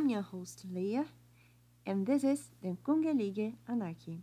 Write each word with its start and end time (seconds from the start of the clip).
I'm 0.00 0.08
your 0.08 0.22
host 0.22 0.64
Leah, 0.72 1.04
and 1.84 2.06
this 2.06 2.24
is 2.24 2.52
the 2.62 2.74
Kongelige 2.82 3.52
Anarki. 3.68 4.22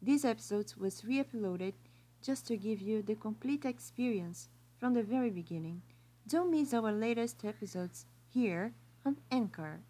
This 0.00 0.24
episode 0.24 0.72
was 0.78 1.04
re 1.04 1.22
uploaded 1.22 1.74
just 2.22 2.46
to 2.46 2.56
give 2.56 2.80
you 2.80 3.02
the 3.02 3.16
complete 3.16 3.66
experience 3.66 4.48
from 4.80 4.94
the 4.94 5.02
very 5.02 5.28
beginning. 5.28 5.82
Don't 6.26 6.50
miss 6.50 6.72
our 6.72 6.92
latest 6.92 7.44
episodes 7.44 8.06
here 8.32 8.72
on 9.04 9.18
Anchor. 9.30 9.80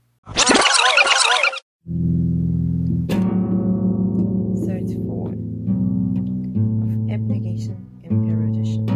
Third 4.67 4.91
form 5.07 5.39
of 6.83 6.91
abnegation 7.15 7.79
and 8.03 8.29
erudition. 8.29 8.89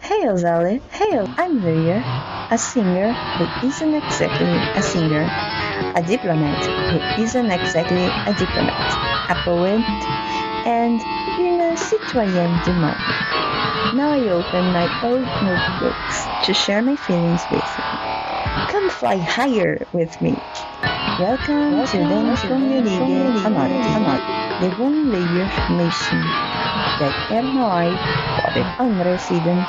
Hail 0.00 0.38
Zali, 0.38 0.80
hail, 0.92 1.28
I'm 1.36 1.60
Lyria, 1.60 2.00
a 2.50 2.58
singer 2.58 3.12
who 3.38 3.68
isn't 3.68 3.94
exactly 3.94 4.50
a 4.74 4.82
singer, 4.82 5.22
a 5.94 6.02
diplomat 6.02 6.58
who 6.90 7.22
isn't 7.22 7.50
exactly 7.50 8.02
a 8.02 8.34
diplomat, 8.34 8.90
a 9.30 9.34
poet, 9.44 9.86
and 10.66 11.00
une 11.38 11.76
citoyenne 11.76 12.58
du 12.64 12.72
monde. 12.72 12.98
Now 13.94 14.10
I 14.10 14.28
open 14.30 14.72
my 14.72 14.90
old 15.06 15.22
notebooks 15.46 16.26
to 16.46 16.52
share 16.52 16.82
my 16.82 16.96
feelings 16.96 17.42
with 17.52 17.62
you. 17.62 17.84
Come 18.66 18.90
fly 18.90 19.18
higher 19.18 19.86
with 19.92 20.20
me. 20.20 20.34
Welcome, 21.20 21.86
to 21.86 21.98
the 21.98 22.46
Community 22.48 23.14
Anarchy, 23.46 24.66
the 24.66 24.74
one 24.82 25.12
layer 25.12 25.46
nation 25.70 26.20
that 26.98 27.14
er 27.30 27.42
nooit 27.42 27.98
på 28.42 28.50
den 28.54 28.66
andra 28.78 29.18
sidan 29.18 29.64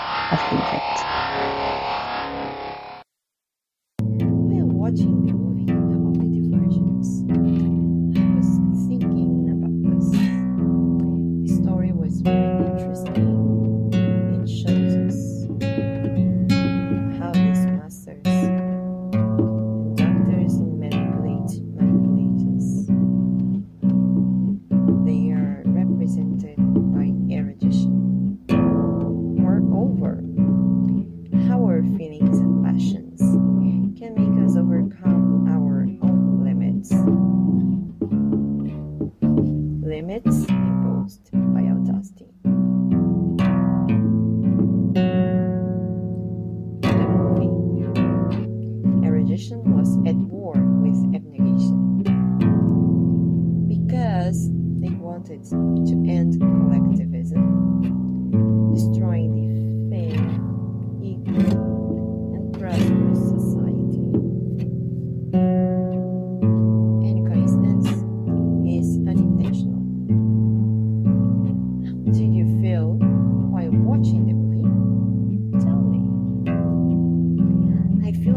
movie, 49.49 49.80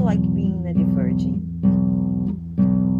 like 0.04 0.20
being 0.34 0.66
a 0.66 0.74
divergent. 0.74 1.40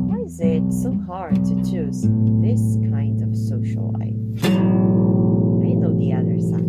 Why 0.09 0.21
is 0.21 0.41
it 0.41 0.73
so 0.73 0.99
hard 1.07 1.35
to 1.45 1.55
choose 1.57 2.01
this 2.41 2.79
kind 2.91 3.21
of 3.21 3.37
social 3.37 3.93
life? 3.93 4.17
I 4.43 5.75
know 5.77 5.93
the 5.99 6.15
other 6.15 6.41
side, 6.41 6.65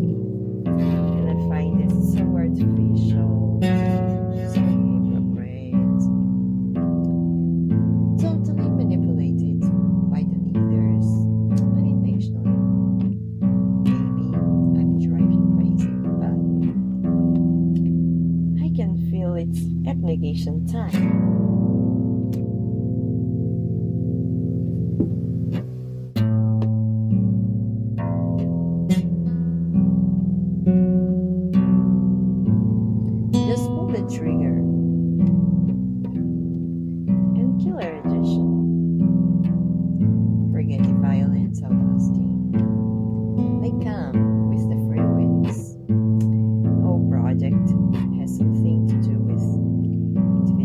and 0.66 1.30
I 1.30 1.36
find 1.48 1.80
it 1.80 1.92
so 2.12 2.20
artificial, 2.36 3.62
feel 19.84 19.90
it's 19.92 19.98
abnegation 19.98 20.68
time. 20.68 21.55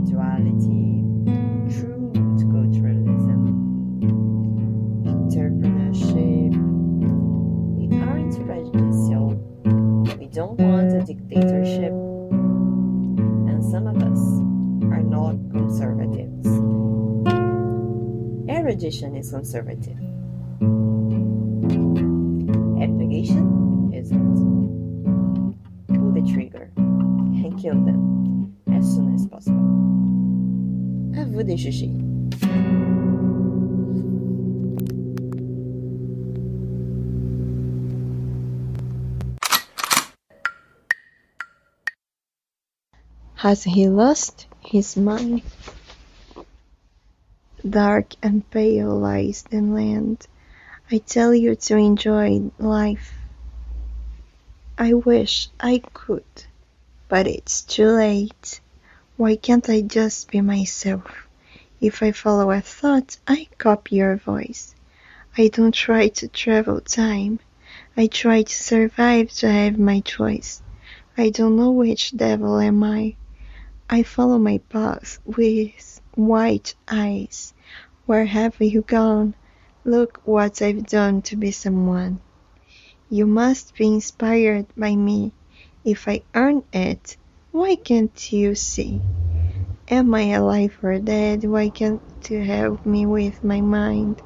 Individuality, 0.01 1.05
true 1.77 2.11
culturalism, 2.49 3.43
entrepreneurship. 5.05 6.55
We 7.77 7.85
aren't 8.01 8.47
prejudicial. 8.47 9.35
We 10.19 10.27
don't 10.27 10.59
want 10.59 10.93
a 10.95 11.03
dictatorship. 11.05 11.93
And 13.51 13.65
some 13.65 13.87
of 13.87 13.97
us 13.97 14.19
are 14.91 15.03
not 15.03 15.33
conservatives. 15.53 16.49
Erudition 18.49 19.17
is 19.17 19.31
conservative. 19.31 19.99
À 31.17 31.25
vous 31.25 31.43
de 31.43 31.57
juger. 31.57 31.91
Has 43.35 43.65
he 43.65 43.89
lost 43.89 44.47
his 44.61 44.97
mind? 44.97 45.43
Dark 47.69 48.15
and 48.23 48.49
pale 48.51 48.99
lies 48.99 49.45
the 49.51 49.63
land. 49.63 50.27
I 50.91 50.99
tell 50.99 51.35
you 51.35 51.55
to 51.55 51.77
enjoy 51.77 52.51
life. 52.59 53.15
I 54.77 54.93
wish 54.93 55.49
I 55.59 55.83
could, 55.93 56.25
but 57.09 57.27
it's 57.27 57.63
too 57.63 57.89
late. 57.89 58.61
Why 59.21 59.37
can't 59.37 59.69
I 59.69 59.83
just 59.83 60.31
be 60.31 60.41
myself? 60.41 61.29
If 61.79 62.03
I 62.03 62.11
follow 62.11 62.51
a 62.53 62.63
thought, 62.63 63.19
I 63.29 63.49
copy 63.59 63.97
your 63.97 64.17
voice. 64.17 64.75
I 65.37 65.49
don't 65.49 65.75
try 65.75 66.09
to 66.09 66.27
travel 66.27 66.81
time. 66.81 67.39
I 67.99 68.07
try 68.07 68.45
to 68.45 68.55
survive 68.55 69.31
to 69.41 69.53
have 69.53 69.79
my 69.79 70.01
choice. 70.01 70.63
I 71.19 71.29
don't 71.29 71.57
know 71.57 71.71
which 71.71 72.17
devil 72.17 72.59
am 72.61 72.83
I. 72.83 73.17
I 73.91 74.05
follow 74.05 74.39
my 74.39 74.57
path 74.71 75.19
with 75.27 76.01
white 76.15 76.75
eyes. 76.89 77.53
Where 78.07 78.25
have 78.25 78.59
you 78.59 78.81
gone? 78.81 79.35
Look 79.85 80.23
what 80.25 80.63
I've 80.63 80.87
done 80.87 81.21
to 81.29 81.37
be 81.37 81.51
someone. 81.51 82.21
You 83.11 83.27
must 83.27 83.75
be 83.75 83.87
inspired 83.87 84.65
by 84.79 84.97
me. 84.97 85.33
If 85.85 86.09
I 86.09 86.23
earn 86.35 86.63
it, 86.73 87.19
why 87.53 87.75
can't 87.75 88.33
you 88.33 88.55
see? 88.55 89.01
Am 89.89 90.15
I 90.15 90.33
alive 90.35 90.79
or 90.83 90.99
dead? 90.99 91.45
Why 91.45 91.69
can't 91.69 92.01
you 92.29 92.43
help 92.43 92.87
me 92.87 93.07
with 93.07 93.43
my 93.43 93.61
mind? 93.61 94.23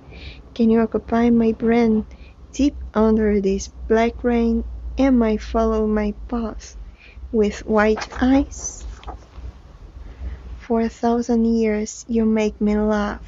Can 0.54 0.70
you 0.70 0.80
occupy 0.80 1.30
my 1.30 1.52
brain 1.52 2.04
deep 2.52 2.76
under 2.92 3.40
this 3.40 3.70
black 3.88 4.22
rain? 4.22 4.64
Am 4.98 5.22
I 5.22 5.38
follow 5.38 5.86
my 5.86 6.14
path 6.28 6.76
with 7.32 7.66
white 7.66 8.06
eyes? 8.22 8.84
For 10.58 10.82
a 10.82 10.88
thousand 10.88 11.46
years 11.46 12.04
you 12.08 12.24
make 12.24 12.60
me 12.60 12.76
laugh, 12.76 13.24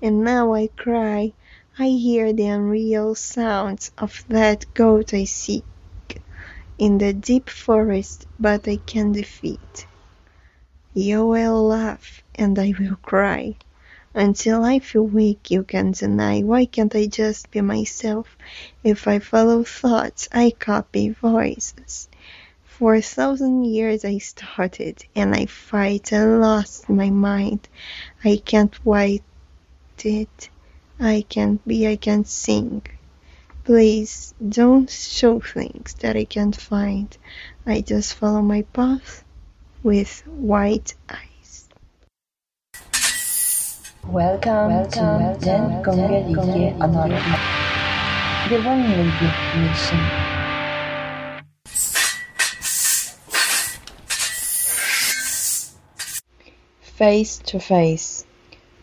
and 0.00 0.24
now 0.24 0.54
I 0.54 0.68
cry. 0.68 1.32
I 1.78 1.88
hear 1.88 2.32
the 2.32 2.46
unreal 2.46 3.14
sounds 3.14 3.90
of 3.98 4.24
that 4.28 4.66
goat 4.72 5.12
I 5.12 5.24
seek 5.24 5.64
in 6.78 6.98
the 6.98 7.12
deep 7.12 7.48
forest, 7.48 8.26
but 8.38 8.68
I 8.68 8.76
can 8.76 9.12
defeat. 9.12 9.86
You 10.94 11.26
will 11.26 11.66
laugh, 11.66 12.22
and 12.34 12.58
I 12.58 12.74
will 12.78 12.96
cry. 12.96 13.56
Until 14.14 14.64
I 14.64 14.78
feel 14.78 15.02
weak, 15.02 15.50
you 15.50 15.62
can 15.62 15.92
deny. 15.92 16.40
Why 16.40 16.64
can't 16.64 16.94
I 16.94 17.06
just 17.06 17.50
be 17.50 17.60
myself? 17.60 18.36
If 18.82 19.06
I 19.06 19.18
follow 19.18 19.62
thoughts, 19.62 20.28
I 20.32 20.52
copy 20.58 21.10
voices. 21.10 22.08
For 22.64 22.94
a 22.94 23.02
thousand 23.02 23.64
years 23.64 24.04
I 24.04 24.18
started, 24.18 25.04
and 25.14 25.34
I 25.34 25.46
fight, 25.46 26.12
and 26.12 26.40
lost 26.40 26.88
my 26.88 27.10
mind. 27.10 27.68
I 28.24 28.40
can't 28.44 28.74
fight 28.74 29.22
it. 30.04 30.50
I 31.00 31.24
can't 31.28 31.66
be, 31.66 31.86
I 31.86 31.96
can't 31.96 32.26
sing. 32.26 32.82
Please 33.66 34.32
don't 34.38 34.88
show 34.88 35.40
things 35.40 35.94
that 35.94 36.14
I 36.14 36.22
can't 36.22 36.54
find. 36.54 37.10
I 37.66 37.80
just 37.80 38.14
follow 38.14 38.40
my 38.40 38.62
path 38.62 39.24
with 39.82 40.24
white 40.24 40.94
eyes. 41.10 41.68
Welcome, 44.04 44.70
Welcome 44.70 45.40
to 45.40 45.44
Den 45.44 45.82
Kongelige 45.82 46.78
Anarki. 46.78 47.34
The 48.50 48.62
one 48.62 48.86
lady 48.86 49.10
mission. 49.58 49.98
Face 56.82 57.38
to 57.46 57.58
face. 57.58 58.24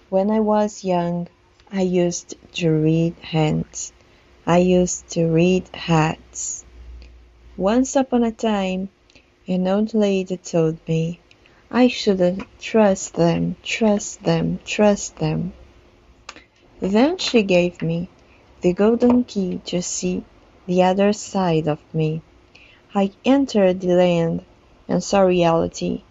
When 0.10 0.30
I 0.30 0.42
was 0.42 0.84
young, 0.84 1.30
I 1.72 1.84
used 1.84 2.36
to 2.56 2.70
read 2.70 3.16
hands. 3.22 3.94
I 4.46 4.58
used 4.58 5.08
to 5.12 5.28
read 5.28 5.70
hats. 5.74 6.66
Once 7.56 7.96
upon 7.96 8.26
a 8.26 8.32
time, 8.32 8.90
an 9.48 9.66
old 9.70 9.94
lady 9.94 10.36
told 10.36 10.86
me 10.86 11.22
I 11.72 11.88
shouldn't 11.88 12.44
trust 12.60 13.14
them, 13.14 13.56
trust 13.64 14.24
them, 14.24 14.60
trust 14.66 15.16
them. 15.16 15.54
Then 16.82 17.18
she 17.20 17.44
gave 17.44 17.82
me 17.82 18.10
the 18.60 18.74
golden 18.74 19.24
key 19.24 19.62
to 19.68 19.82
see 19.82 20.26
the 20.66 20.84
other 20.84 21.14
side 21.14 21.70
of 21.70 21.80
me. 21.94 22.22
I 22.94 23.12
entered 23.24 23.80
the 23.80 23.96
land 23.96 24.44
and 24.90 25.02
saw 25.02 25.22
reality, 25.22 26.04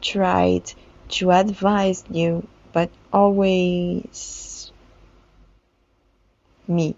tried 0.00 0.72
to 1.08 1.32
advise 1.32 2.04
you, 2.08 2.46
but 2.72 2.90
always 3.12 4.70
me. 6.68 6.94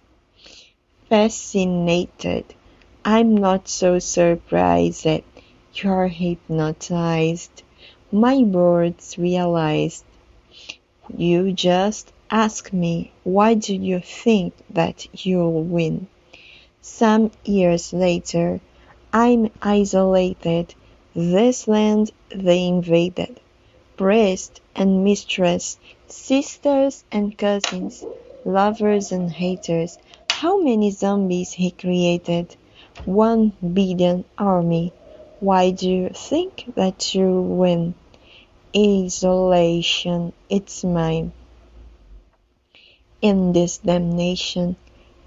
Fascinated. 1.12 2.54
I'm 3.04 3.36
not 3.36 3.68
so 3.68 3.98
surprised 3.98 5.04
that 5.04 5.22
you're 5.74 6.08
hypnotized. 6.08 7.62
My 8.10 8.38
words 8.38 9.18
realized. 9.18 10.06
You 11.14 11.52
just 11.52 12.10
ask 12.30 12.72
me, 12.72 13.12
why 13.24 13.52
do 13.52 13.74
you 13.74 14.00
think 14.00 14.54
that 14.70 15.06
you'll 15.12 15.62
win? 15.62 16.06
Some 16.80 17.30
years 17.44 17.92
later, 17.92 18.62
I'm 19.12 19.50
isolated. 19.60 20.74
This 21.14 21.68
land 21.68 22.10
they 22.34 22.66
invaded. 22.66 23.38
Priest 23.98 24.62
and 24.74 25.04
mistress, 25.04 25.76
sisters 26.08 27.04
and 27.12 27.36
cousins, 27.36 28.02
lovers 28.46 29.12
and 29.12 29.30
haters. 29.30 29.98
How 30.42 30.60
many 30.60 30.90
zombies 30.90 31.52
he 31.52 31.70
created? 31.70 32.56
One 33.04 33.52
billion 33.60 34.24
army. 34.36 34.92
Why 35.38 35.70
do 35.70 35.88
you 35.88 36.08
think 36.08 36.74
that 36.74 37.14
you'll 37.14 37.44
win? 37.44 37.94
Isolation, 38.76 40.32
it's 40.50 40.82
mine. 40.82 41.30
In 43.20 43.52
this 43.52 43.78
damnation, 43.78 44.74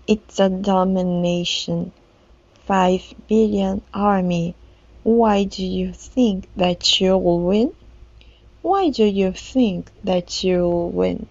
it's 0.05 0.37
a 0.41 0.49
domination. 0.49 1.93
Five 2.65 3.13
billion 3.29 3.83
army. 3.93 4.53
Why 5.03 5.45
do 5.45 5.65
you 5.65 5.93
think 5.93 6.49
that 6.57 6.99
you'll 6.99 7.39
win? 7.39 7.73
Why 8.61 8.89
do 8.89 9.05
you 9.05 9.31
think 9.31 9.91
that 10.03 10.43
you'll 10.43 10.89
win? 10.89 11.29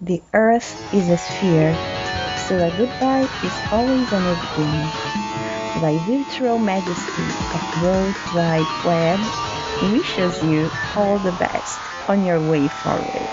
The 0.00 0.24
earth 0.34 0.76
is 0.90 1.08
a 1.08 1.16
sphere, 1.16 1.80
so 2.34 2.62
a 2.62 2.70
goodbye 2.70 3.30
is 3.42 3.62
always 3.70 4.12
an 4.12 4.24
beginning. 4.40 4.98
Thy 5.74 5.98
virtual 5.98 6.58
majesty 6.58 7.40
of 7.50 7.62
World 7.74 8.18
Wide 8.30 8.72
Web 8.82 9.20
wishes 9.80 10.42
you 10.42 10.72
all 10.94 11.18
the 11.20 11.32
best 11.32 11.90
on 12.08 12.22
your 12.24 12.40
way 12.42 12.68
forward. 12.68 13.30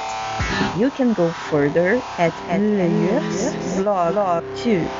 You 0.74 0.92
can 0.92 1.14
go 1.14 1.32
further 1.32 2.04
at 2.18 2.42
Leyur's 2.50 3.58
blog 3.64 4.46
too. 4.54 4.92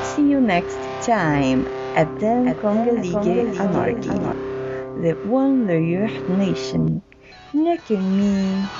See 0.00 0.22
you 0.22 0.40
next 0.40 0.88
time 1.00 1.66
at 1.94 2.18
Den 2.18 2.54
Kongelige 2.54 3.46
Anarki, 3.58 4.32
the 4.96 5.18
One 5.22 5.66
Nation. 6.26 7.02
Look 7.52 7.90
at 7.90 8.00
me. 8.02 8.70